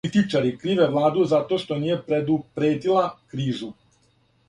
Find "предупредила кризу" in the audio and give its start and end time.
2.09-3.75